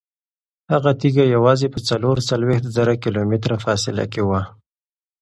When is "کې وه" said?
4.13-4.41